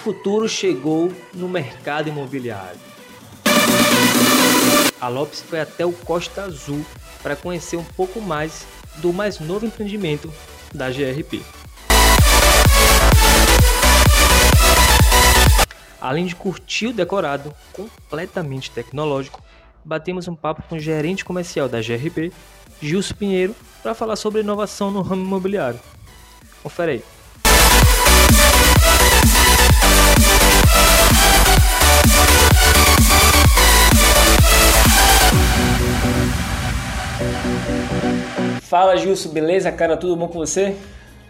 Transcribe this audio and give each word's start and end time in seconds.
futuro 0.00 0.48
chegou 0.48 1.12
no 1.34 1.46
mercado 1.46 2.08
imobiliário. 2.08 2.80
A 4.98 5.08
Lopes 5.08 5.42
foi 5.42 5.60
até 5.60 5.84
o 5.84 5.92
Costa 5.92 6.42
Azul 6.42 6.84
para 7.22 7.36
conhecer 7.36 7.76
um 7.76 7.84
pouco 7.84 8.20
mais 8.20 8.66
do 8.96 9.12
mais 9.12 9.38
novo 9.38 9.66
empreendimento 9.66 10.32
da 10.74 10.90
GRP. 10.90 11.42
Além 16.00 16.24
de 16.24 16.34
curtir 16.34 16.86
o 16.86 16.92
decorado 16.94 17.54
completamente 17.72 18.70
tecnológico, 18.70 19.42
batemos 19.84 20.26
um 20.26 20.34
papo 20.34 20.62
com 20.62 20.76
o 20.76 20.80
gerente 20.80 21.26
comercial 21.26 21.68
da 21.68 21.80
GRP, 21.80 22.32
Gilson 22.80 23.14
Pinheiro, 23.14 23.54
para 23.82 23.94
falar 23.94 24.16
sobre 24.16 24.40
inovação 24.40 24.90
no 24.90 25.02
ramo 25.02 25.22
imobiliário. 25.22 25.78
Confere 26.62 26.92
aí. 26.92 27.19
Fala 38.62 38.96
Gilson, 38.96 39.30
beleza, 39.30 39.70
cara? 39.72 39.96
Tudo 39.96 40.16
bom 40.16 40.28
com 40.28 40.38
você? 40.38 40.76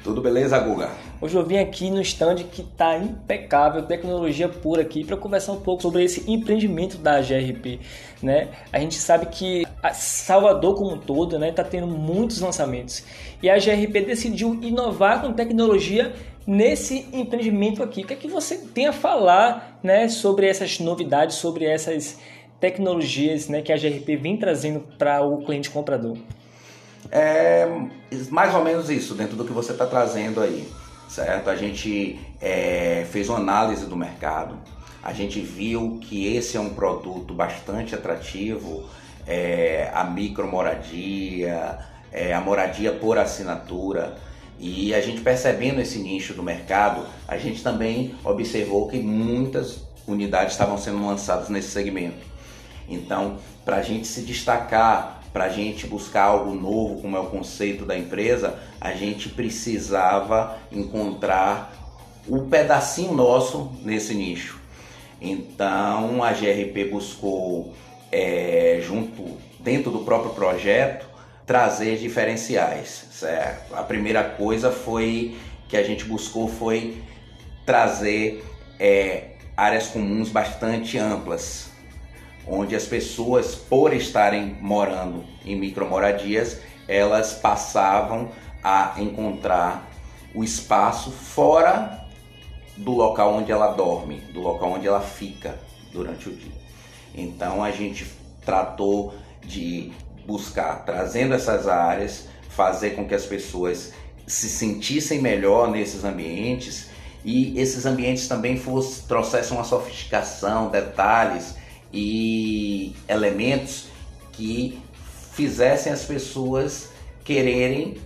Tudo 0.03 0.23
beleza, 0.23 0.59
Guga? 0.59 0.91
Hoje 1.21 1.37
eu 1.37 1.45
vim 1.45 1.59
aqui 1.59 1.91
no 1.91 2.01
stand 2.01 2.37
que 2.51 2.63
está 2.63 2.97
impecável, 2.97 3.83
tecnologia 3.83 4.49
pura 4.49 4.81
aqui, 4.81 5.05
para 5.05 5.17
conversar 5.17 5.53
um 5.53 5.61
pouco 5.61 5.83
sobre 5.83 6.03
esse 6.03 6.31
empreendimento 6.31 6.97
da 6.97 7.21
GRP. 7.21 7.81
Né? 8.23 8.49
A 8.73 8.79
gente 8.79 8.95
sabe 8.95 9.27
que 9.27 9.67
Salvador 9.93 10.75
como 10.75 10.95
um 10.95 10.99
todo 10.99 11.37
está 11.45 11.63
né, 11.63 11.69
tendo 11.71 11.87
muitos 11.87 12.41
lançamentos 12.41 13.05
e 13.43 13.51
a 13.51 13.59
GRP 13.59 14.01
decidiu 14.01 14.59
inovar 14.63 15.21
com 15.21 15.35
tecnologia 15.35 16.15
nesse 16.47 17.07
empreendimento 17.13 17.83
aqui. 17.83 18.03
O 18.03 18.07
que 18.07 18.15
é 18.15 18.17
que 18.17 18.29
você 18.29 18.57
tem 18.57 18.87
a 18.87 18.93
falar 18.93 19.79
né, 19.83 20.09
sobre 20.09 20.47
essas 20.47 20.79
novidades, 20.79 21.37
sobre 21.37 21.67
essas 21.67 22.19
tecnologias 22.61 23.49
né, 23.49 23.63
que 23.63 23.73
a 23.73 23.77
GRP 23.77 24.17
vem 24.17 24.37
trazendo 24.37 24.81
para 24.99 25.23
o 25.23 25.45
cliente 25.45 25.71
comprador? 25.71 26.17
É 27.11 27.67
mais 28.31 28.55
ou 28.55 28.65
menos 28.65 28.91
isso, 28.91 29.15
dentro 29.15 29.37
do 29.37 29.45
que 29.45 29.53
você 29.53 29.73
está 29.73 29.87
trazendo 29.87 30.41
aí, 30.41 30.69
certo? 31.09 31.49
A 31.49 31.57
gente 31.57 32.19
é, 32.41 33.07
fez 33.11 33.29
uma 33.29 33.39
análise 33.39 33.87
do 33.87 33.97
mercado, 33.97 34.59
a 35.03 35.13
gente 35.13 35.41
viu 35.41 35.99
que 36.01 36.35
esse 36.37 36.57
é 36.57 36.61
um 36.61 36.71
produto 36.71 37.33
bastante 37.33 37.95
atrativo, 37.95 38.85
é, 39.27 39.91
a 39.95 40.05
micromoradia, 40.05 41.79
é, 42.13 42.35
a 42.35 42.41
moradia 42.41 42.93
por 42.93 43.17
assinatura. 43.17 44.17
E 44.59 44.93
a 44.93 45.01
gente 45.01 45.23
percebendo 45.23 45.81
esse 45.81 45.99
nicho 45.99 46.35
do 46.35 46.43
mercado, 46.43 47.07
a 47.27 47.39
gente 47.39 47.63
também 47.63 48.15
observou 48.23 48.89
que 48.89 48.99
muitas 48.99 49.85
unidades 50.07 50.53
estavam 50.53 50.77
sendo 50.77 51.07
lançadas 51.07 51.49
nesse 51.49 51.69
segmento. 51.69 52.30
Então, 52.91 53.39
para 53.65 53.77
a 53.77 53.83
gente 53.83 54.07
se 54.07 54.23
destacar 54.23 55.21
para 55.33 55.45
a 55.45 55.49
gente 55.49 55.87
buscar 55.87 56.25
algo 56.25 56.55
novo, 56.55 57.01
como 57.01 57.17
é 57.17 57.21
o 57.21 57.27
conceito 57.27 57.85
da 57.85 57.97
empresa, 57.97 58.59
a 58.81 58.93
gente 58.93 59.29
precisava 59.29 60.59
encontrar 60.73 61.73
o 62.27 62.37
um 62.37 62.49
pedacinho 62.49 63.13
nosso 63.15 63.73
nesse 63.83 64.15
nicho. 64.15 64.59
Então 65.21 66.23
a 66.23 66.33
GRP 66.33 66.87
buscou, 66.91 67.75
é, 68.11 68.81
junto 68.83 69.39
dentro 69.61 69.91
do 69.91 70.01
próprio 70.01 70.33
projeto, 70.33 71.07
trazer 71.47 71.99
diferenciais. 71.99 73.07
Certo? 73.13 73.75
A 73.75 73.83
primeira 73.83 74.25
coisa 74.25 74.73
foi 74.73 75.37
que 75.69 75.77
a 75.77 75.83
gente 75.83 76.05
buscou 76.05 76.49
foi 76.49 77.01
trazer 77.65 78.45
é, 78.81 79.35
áreas 79.57 79.87
comuns 79.89 80.31
bastante 80.31 80.99
amplas 80.99 81.70
onde 82.47 82.75
as 82.75 82.85
pessoas, 82.85 83.55
por 83.55 83.93
estarem 83.93 84.57
morando 84.61 85.25
em 85.45 85.57
micromoradias, 85.57 86.61
elas 86.89 87.35
passavam 87.35 88.31
a 88.63 88.95
encontrar 88.99 89.89
o 90.35 90.43
espaço 90.43 91.11
fora 91.11 92.07
do 92.77 92.93
local 92.93 93.35
onde 93.35 93.53
ela 93.53 93.69
dorme, 93.69 94.17
do 94.33 94.41
local 94.41 94.73
onde 94.73 94.87
ela 94.87 95.01
fica 95.01 95.59
durante 95.93 96.29
o 96.29 96.33
dia. 96.33 96.61
Então 97.15 97.63
a 97.63 97.71
gente 97.71 98.07
tratou 98.45 99.15
de 99.45 99.93
buscar, 100.27 100.85
trazendo 100.85 101.35
essas 101.35 101.67
áreas, 101.67 102.29
fazer 102.49 102.91
com 102.91 103.07
que 103.07 103.15
as 103.15 103.27
pessoas 103.27 103.93
se 104.27 104.49
sentissem 104.49 105.21
melhor 105.21 105.71
nesses 105.71 106.05
ambientes 106.05 106.89
e 107.25 107.59
esses 107.59 107.85
ambientes 107.85 108.29
também 108.29 108.57
fosse, 108.57 109.03
trouxessem 109.07 109.57
uma 109.57 109.65
sofisticação, 109.65 110.71
detalhes 110.71 111.55
e 111.93 112.95
elementos 113.09 113.87
que 114.33 114.81
fizessem 115.33 115.93
as 115.93 116.05
pessoas 116.05 116.91
quererem 117.25 117.97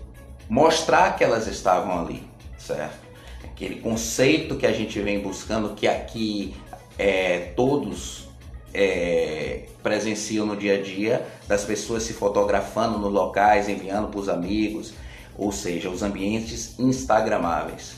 mostrar 0.48 1.16
que 1.16 1.24
elas 1.24 1.46
estavam 1.46 2.00
ali, 2.00 2.22
certo? 2.58 3.04
Aquele 3.44 3.76
conceito 3.76 4.56
que 4.56 4.66
a 4.66 4.72
gente 4.72 5.00
vem 5.00 5.20
buscando, 5.20 5.74
que 5.74 5.86
aqui 5.86 6.54
é, 6.98 7.52
todos 7.56 8.28
é, 8.72 9.66
presenciam 9.82 10.44
no 10.44 10.56
dia 10.56 10.74
a 10.74 10.82
dia, 10.82 11.26
das 11.46 11.64
pessoas 11.64 12.02
se 12.02 12.12
fotografando 12.12 12.98
nos 12.98 13.12
locais, 13.12 13.68
enviando 13.68 14.08
para 14.08 14.20
os 14.20 14.28
amigos, 14.28 14.94
ou 15.36 15.52
seja, 15.52 15.88
os 15.88 16.02
ambientes 16.02 16.78
instagramáveis. 16.78 17.94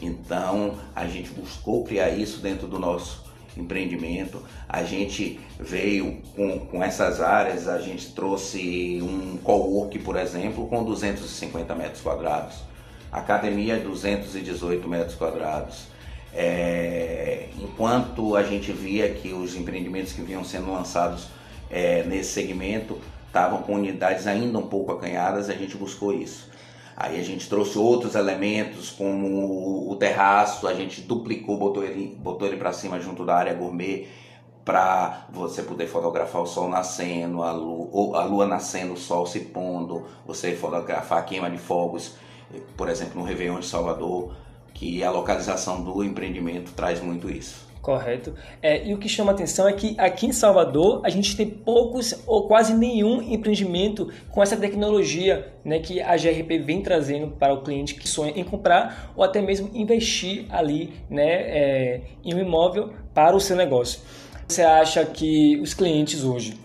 Então 0.00 0.78
a 0.94 1.06
gente 1.06 1.30
buscou 1.30 1.84
criar 1.84 2.10
isso 2.10 2.40
dentro 2.40 2.66
do 2.66 2.78
nosso 2.78 3.29
empreendimento. 3.56 4.42
A 4.68 4.82
gente 4.82 5.40
veio 5.58 6.20
com, 6.34 6.58
com 6.66 6.82
essas 6.82 7.20
áreas, 7.20 7.68
a 7.68 7.78
gente 7.80 8.12
trouxe 8.12 9.00
um 9.02 9.36
co-work, 9.42 9.98
por 10.00 10.16
exemplo, 10.16 10.66
com 10.68 10.84
250 10.84 11.74
metros 11.74 12.00
quadrados. 12.00 12.56
Academia, 13.10 13.78
218 13.78 14.88
metros 14.88 15.14
quadrados. 15.14 15.88
É, 16.32 17.48
enquanto 17.58 18.36
a 18.36 18.42
gente 18.42 18.70
via 18.70 19.10
que 19.10 19.32
os 19.32 19.56
empreendimentos 19.56 20.12
que 20.12 20.22
vinham 20.22 20.44
sendo 20.44 20.72
lançados 20.72 21.26
é, 21.68 22.04
nesse 22.04 22.32
segmento 22.32 22.98
estavam 23.26 23.62
com 23.62 23.74
unidades 23.74 24.26
ainda 24.26 24.58
um 24.58 24.66
pouco 24.66 24.92
acanhadas, 24.92 25.48
a 25.48 25.54
gente 25.54 25.76
buscou 25.76 26.12
isso. 26.12 26.48
Aí 27.02 27.18
a 27.18 27.22
gente 27.22 27.48
trouxe 27.48 27.78
outros 27.78 28.14
elementos, 28.14 28.90
como 28.90 29.90
o 29.90 29.96
terraço, 29.96 30.68
a 30.68 30.74
gente 30.74 31.00
duplicou, 31.00 31.56
botou 31.56 31.82
ele, 31.82 32.14
botou 32.20 32.46
ele 32.46 32.58
para 32.58 32.74
cima 32.74 33.00
junto 33.00 33.24
da 33.24 33.34
área 33.36 33.54
gourmet, 33.54 34.06
para 34.66 35.26
você 35.32 35.62
poder 35.62 35.86
fotografar 35.86 36.42
o 36.42 36.46
sol 36.46 36.68
nascendo, 36.68 37.42
a 37.42 37.52
lua, 37.52 38.20
a 38.20 38.24
lua 38.24 38.46
nascendo, 38.46 38.92
o 38.92 38.98
sol 38.98 39.24
se 39.24 39.40
pondo, 39.40 40.04
você 40.26 40.54
fotografar 40.54 41.20
a 41.20 41.22
queima 41.22 41.48
de 41.48 41.56
fogos, 41.56 42.16
por 42.76 42.90
exemplo, 42.90 43.18
no 43.18 43.26
Réveillon 43.26 43.60
de 43.60 43.66
Salvador, 43.66 44.34
que 44.74 45.02
a 45.02 45.10
localização 45.10 45.82
do 45.82 46.04
empreendimento 46.04 46.72
traz 46.72 47.00
muito 47.00 47.30
isso. 47.30 47.69
Correto. 47.82 48.34
É, 48.60 48.86
e 48.86 48.92
o 48.92 48.98
que 48.98 49.08
chama 49.08 49.32
atenção 49.32 49.66
é 49.66 49.72
que 49.72 49.94
aqui 49.98 50.26
em 50.26 50.32
Salvador 50.32 51.00
a 51.02 51.08
gente 51.08 51.34
tem 51.34 51.48
poucos 51.48 52.14
ou 52.26 52.46
quase 52.46 52.74
nenhum 52.74 53.22
empreendimento 53.22 54.12
com 54.28 54.42
essa 54.42 54.54
tecnologia 54.54 55.50
né, 55.64 55.78
que 55.78 56.00
a 56.00 56.14
GRP 56.14 56.58
vem 56.58 56.82
trazendo 56.82 57.28
para 57.28 57.54
o 57.54 57.62
cliente 57.62 57.94
que 57.94 58.06
sonha 58.06 58.32
em 58.36 58.44
comprar 58.44 59.12
ou 59.16 59.24
até 59.24 59.40
mesmo 59.40 59.70
investir 59.72 60.44
ali 60.50 60.92
né, 61.08 61.24
é, 61.24 62.00
em 62.22 62.34
um 62.34 62.38
imóvel 62.38 62.92
para 63.14 63.34
o 63.34 63.40
seu 63.40 63.56
negócio. 63.56 64.00
Você 64.46 64.62
acha 64.62 65.04
que 65.06 65.58
os 65.60 65.72
clientes 65.72 66.22
hoje 66.22 66.58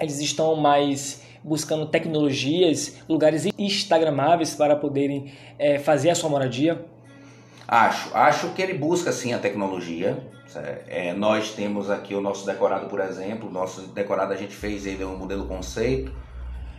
eles 0.00 0.18
estão 0.18 0.56
mais 0.56 1.22
buscando 1.44 1.86
tecnologias, 1.86 2.96
lugares 3.08 3.46
instagramáveis 3.56 4.54
para 4.54 4.74
poderem 4.74 5.32
é, 5.58 5.78
fazer 5.78 6.10
a 6.10 6.14
sua 6.14 6.28
moradia? 6.28 6.84
Acho, 7.70 8.10
acho 8.16 8.48
que 8.48 8.60
ele 8.60 8.74
busca 8.74 9.12
sim 9.12 9.32
a 9.32 9.38
tecnologia. 9.38 10.18
É, 10.88 11.12
nós 11.12 11.52
temos 11.52 11.88
aqui 11.88 12.16
o 12.16 12.20
nosso 12.20 12.44
decorado, 12.44 12.88
por 12.88 12.98
exemplo. 12.98 13.48
O 13.48 13.52
nosso 13.52 13.82
decorado 13.82 14.32
a 14.32 14.36
gente 14.36 14.56
fez 14.56 14.86
ele 14.86 15.04
um 15.04 15.16
modelo 15.16 15.46
conceito, 15.46 16.12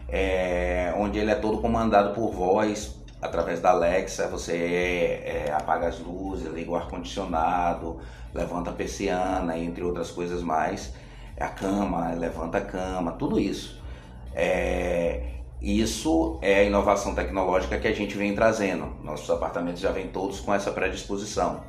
é, 0.09 0.93
onde 0.97 1.17
ele 1.17 1.31
é 1.31 1.35
todo 1.35 1.59
comandado 1.59 2.13
por 2.13 2.33
voz 2.33 3.01
através 3.21 3.61
da 3.61 3.69
Alexa. 3.69 4.27
Você 4.27 5.21
é, 5.23 5.53
apaga 5.53 5.87
as 5.87 5.97
luzes, 5.97 6.51
liga 6.51 6.71
o 6.71 6.75
ar 6.75 6.89
condicionado, 6.89 8.01
levanta 8.33 8.71
a 8.71 8.73
persiana, 8.73 9.57
entre 9.57 9.85
outras 9.85 10.11
coisas 10.11 10.43
mais. 10.43 10.93
A 11.39 11.47
cama, 11.47 12.13
levanta 12.15 12.57
a 12.57 12.61
cama, 12.61 13.13
tudo 13.13 13.39
isso. 13.39 13.81
É, 14.35 15.40
isso 15.61 16.39
é 16.41 16.61
a 16.61 16.63
inovação 16.63 17.13
tecnológica 17.13 17.77
que 17.77 17.87
a 17.87 17.93
gente 17.93 18.17
vem 18.17 18.33
trazendo. 18.33 18.95
Nossos 19.03 19.29
apartamentos 19.29 19.79
já 19.79 19.91
vêm 19.91 20.07
todos 20.07 20.39
com 20.39 20.53
essa 20.53 20.71
predisposição. 20.71 21.63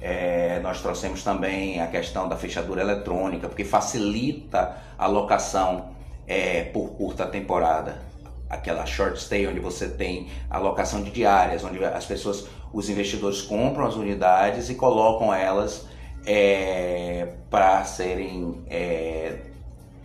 É, 0.00 0.60
nós 0.60 0.82
trouxemos 0.82 1.22
também 1.22 1.80
a 1.80 1.86
questão 1.86 2.28
da 2.28 2.36
fechadura 2.36 2.82
eletrônica, 2.82 3.48
porque 3.48 3.64
facilita 3.64 4.76
a 4.98 5.06
locação 5.06 5.92
é, 6.26 6.64
por 6.64 6.90
curta 6.90 7.24
temporada. 7.26 8.02
aquela 8.50 8.84
short 8.84 9.18
stay 9.18 9.46
onde 9.46 9.60
você 9.60 9.88
tem 9.88 10.28
alocação 10.50 11.02
de 11.02 11.10
diárias, 11.10 11.64
onde 11.64 11.82
as 11.82 12.04
pessoas, 12.04 12.46
os 12.70 12.90
investidores 12.90 13.40
compram 13.40 13.86
as 13.86 13.94
unidades 13.94 14.68
e 14.68 14.74
colocam 14.74 15.32
elas 15.32 15.86
é, 16.26 17.32
para 17.48 17.82
serem 17.84 18.62
é, 18.68 19.38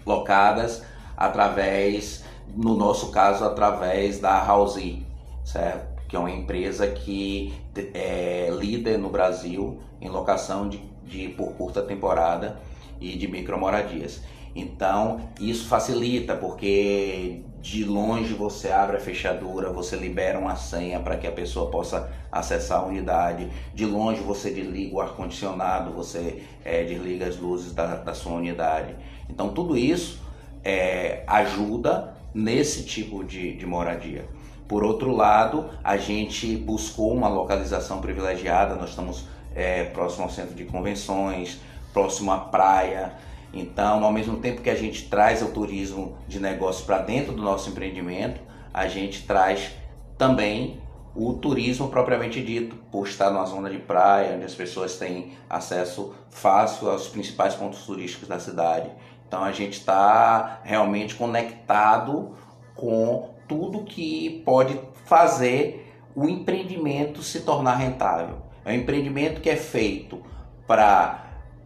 locadas 0.06 0.82
através, 1.18 2.24
no 2.56 2.76
nosso 2.76 3.12
caso, 3.12 3.44
através 3.44 4.20
da 4.20 4.44
Housey, 4.52 5.06
certo? 5.44 6.02
Que 6.08 6.16
é 6.16 6.20
uma 6.20 6.32
empresa 6.32 6.88
que 6.88 7.54
é 7.94 8.50
líder 8.58 8.98
no 8.98 9.10
Brasil 9.10 9.80
em 10.02 10.10
locação 10.10 10.68
de, 10.70 10.78
de 11.06 11.30
por 11.30 11.54
curta 11.54 11.82
temporada 11.82 12.60
e 13.00 13.18
de 13.18 13.28
micromoradias. 13.28 14.22
Então, 14.56 15.22
isso 15.40 15.68
facilita, 15.68 16.36
porque 16.36 17.42
de 17.62 17.84
longe 17.84 18.34
você 18.34 18.72
abre 18.72 18.98
a 18.98 19.00
fechadura, 19.00 19.72
você 19.72 19.96
libera 19.96 20.40
uma 20.40 20.56
senha 20.56 21.00
para 21.00 21.16
que 21.16 21.28
a 21.28 21.32
pessoa 21.32 21.70
possa 21.70 22.10
acessar 22.32 22.80
a 22.80 22.86
unidade. 22.86 23.50
De 23.76 23.86
longe 23.86 24.22
você 24.22 24.50
desliga 24.50 24.96
o 24.96 25.02
ar-condicionado, 25.02 25.92
você 25.92 26.44
é, 26.66 26.84
desliga 26.84 27.28
as 27.28 27.38
luzes 27.38 27.74
da, 27.74 27.98
da, 27.98 28.16
sua 28.16 28.34
unidade. 28.34 28.96
Então, 29.30 29.50
tudo 29.50 29.78
isso 29.78 30.22
é, 30.64 31.24
ajuda 31.28 32.17
nesse 32.34 32.84
tipo 32.84 33.24
de, 33.24 33.54
de 33.54 33.66
moradia. 33.66 34.26
Por 34.68 34.84
outro 34.84 35.12
lado, 35.16 35.70
a 35.84 35.98
gente 35.98 36.56
buscou 36.58 37.14
uma 37.14 37.28
localização 37.28 38.02
privilegiada, 38.02 38.76
nós 38.76 38.90
estamos 38.90 39.26
é, 39.56 39.86
próximo 39.86 40.24
ao 40.24 40.30
centro 40.30 40.54
de 40.54 40.66
convenções, 40.66 41.60
próximo 41.94 42.32
à 42.32 42.38
praia, 42.38 43.14
então, 43.54 44.04
ao 44.04 44.12
mesmo 44.12 44.38
tempo 44.38 44.62
que 44.62 44.70
a 44.70 44.76
gente 44.76 45.08
traz 45.08 45.42
o 45.42 45.48
turismo 45.48 46.18
de 46.28 46.40
negócio 46.40 46.86
para 46.86 47.00
dentro 47.00 47.34
do 47.34 47.42
nosso 47.42 47.70
empreendimento, 47.70 48.42
a 48.74 48.88
gente 48.88 49.26
traz 49.26 49.72
também 50.18 50.80
o 51.16 51.34
turismo 51.34 51.88
propriamente 51.88 52.44
dito, 52.44 52.76
por 52.92 53.08
estar 53.08 53.32
numa 53.32 53.46
zona 53.46 53.70
de 53.70 53.80
praia, 53.80 54.36
onde 54.36 54.46
as 54.46 54.54
pessoas 54.54 54.98
têm 54.98 55.32
acesso 55.50 56.14
fácil 56.30 56.90
aos 56.92 57.08
principais 57.08 57.56
pontos 57.56 57.84
turísticos 57.84 58.28
da 58.28 58.40
cidade. 58.40 58.92
Então 59.28 59.44
a 59.44 59.52
gente 59.52 59.80
está 59.80 60.62
realmente 60.64 61.16
conectado 61.16 62.36
com 62.76 63.30
tudo 63.48 63.84
que 63.84 64.42
pode 64.46 64.80
fazer 65.06 65.94
o 66.16 66.28
empreendimento 66.28 67.22
se 67.22 67.42
tornar 67.42 67.76
rentável. 67.76 68.38
É 68.64 68.72
um 68.72 68.76
empreendimento 68.76 69.42
que 69.42 69.50
é 69.50 69.56
feito 69.56 70.22
para 70.66 71.26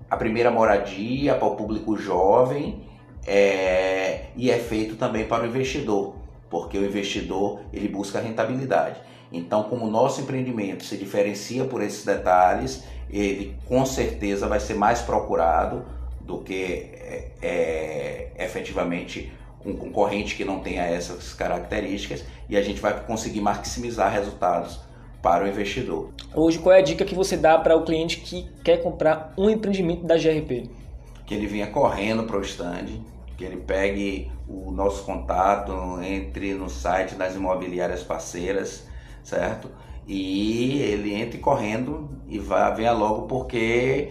a 0.10 0.18
primeira 0.18 0.52
moradia 0.52 1.36
para 1.36 1.48
o 1.48 1.56
público 1.56 1.96
jovem 1.96 2.84
é, 3.25 4.25
e 4.36 4.50
é 4.52 4.58
feito 4.58 4.96
também 4.96 5.25
para 5.25 5.44
o 5.44 5.48
investidor, 5.48 6.16
porque 6.50 6.78
o 6.78 6.86
investidor 6.86 7.62
ele 7.72 7.88
busca 7.88 8.19
rentabilidade. 8.19 9.00
Então, 9.31 9.63
como 9.63 9.86
o 9.86 9.90
nosso 9.90 10.22
empreendimento 10.22 10.84
se 10.84 10.98
diferencia 10.98 11.63
por 11.63 11.81
esses 11.81 12.04
detalhes, 12.04 12.84
ele 13.10 13.56
com 13.68 13.86
certeza 13.86 14.48
vai 14.48 14.60
ser 14.60 14.74
mais 14.74 15.02
procurado 15.02 15.86
do 16.31 16.44
que 16.44 16.63
é, 16.63 17.31
é, 17.42 18.31
efetivamente 18.39 19.31
um 19.66 19.75
concorrente 19.75 20.36
que 20.36 20.45
não 20.45 20.60
tenha 20.60 20.83
essas 20.83 21.33
características 21.33 22.24
e 22.50 22.57
a 22.57 22.62
gente 22.62 22.81
vai 22.81 23.00
conseguir 23.04 23.42
maximizar 23.42 24.12
resultados 24.12 24.80
para 25.22 25.44
o 25.44 25.48
investidor. 25.48 26.10
Hoje, 26.33 26.57
qual 26.57 26.74
é 26.74 26.80
a 26.80 26.81
dica 26.81 27.06
que 27.06 27.13
você 27.13 27.38
dá 27.38 27.60
para 27.60 27.75
o 27.75 27.83
cliente 27.83 28.18
que 28.18 28.50
quer 28.63 28.81
comprar 28.81 29.33
um 29.38 29.50
empreendimento 29.50 30.04
da 30.04 30.16
GRP? 30.16 30.69
Que 31.28 31.36
ele 31.36 31.45
venha 31.45 31.68
correndo 31.68 32.24
para 32.24 32.38
o 32.38 32.42
stand, 32.42 32.88
que 33.38 33.44
ele 33.44 33.57
pegue 33.57 34.31
o 34.48 34.72
nosso 34.72 35.04
contato, 35.04 36.01
entre 36.01 36.56
no 36.56 36.69
site 36.69 37.13
das 37.13 37.36
imobiliárias 37.36 38.01
parceiras, 38.01 38.88
certo? 39.24 39.69
E 40.07 40.81
ele 40.81 41.13
entre 41.13 41.38
correndo 41.38 42.10
e 42.27 42.39
vá, 42.39 42.72
venha 42.72 42.92
logo 42.92 43.27
porque 43.27 44.10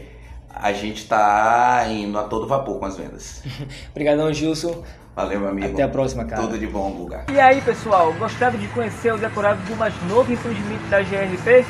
a 0.60 0.72
gente 0.72 0.98
está 0.98 1.84
indo 1.88 2.18
a 2.18 2.24
todo 2.24 2.46
vapor 2.46 2.78
com 2.78 2.86
as 2.86 2.96
vendas. 2.96 3.42
Obrigadão, 3.90 4.32
Gilson. 4.32 4.82
Valeu, 5.16 5.40
meu 5.40 5.48
amigo. 5.48 5.72
Até 5.72 5.82
a 5.82 5.88
próxima, 5.88 6.24
cara. 6.24 6.42
Tudo 6.42 6.58
de 6.58 6.66
bom, 6.66 6.90
Guga. 6.92 7.24
E 7.30 7.40
aí, 7.40 7.60
pessoal, 7.60 8.12
gostaram 8.14 8.58
de 8.58 8.68
conhecer 8.68 9.12
o 9.12 9.18
decorado 9.18 9.60
do 9.64 9.76
mais 9.76 9.94
novo 10.08 10.32
empreendimento 10.32 10.88
da 10.88 11.02
GRP? 11.02 11.66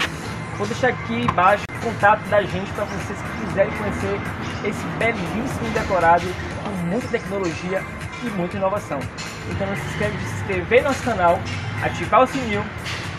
Vou 0.56 0.66
deixar 0.66 0.88
aqui 0.88 1.22
embaixo 1.22 1.64
o 1.70 1.84
contato 1.84 2.20
da 2.28 2.42
gente 2.42 2.70
para 2.72 2.84
vocês 2.84 3.18
que 3.18 3.46
quiserem 3.46 3.72
conhecer 3.78 4.20
esse 4.64 4.84
belíssimo 4.98 5.70
decorado 5.72 6.26
com 6.62 6.70
muita 6.86 7.08
tecnologia 7.08 7.82
e 8.22 8.30
muita 8.30 8.58
inovação. 8.58 9.00
Então 9.50 9.66
não 9.66 9.76
se 9.76 9.86
esqueça 9.86 10.16
de 10.16 10.24
se 10.24 10.34
inscrever 10.34 10.82
no 10.82 10.88
nosso 10.88 11.02
canal, 11.02 11.38
ativar 11.82 12.22
o 12.22 12.26
sininho 12.26 12.64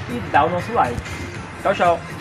e 0.10 0.20
dar 0.32 0.46
o 0.46 0.50
nosso 0.50 0.72
like. 0.74 1.02
Tchau, 1.64 1.74
tchau! 1.74 2.21